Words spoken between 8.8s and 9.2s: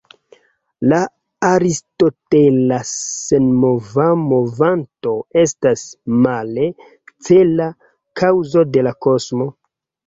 la